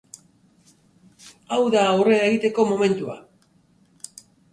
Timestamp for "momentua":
2.71-3.19